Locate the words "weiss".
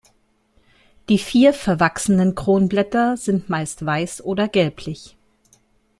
3.85-4.23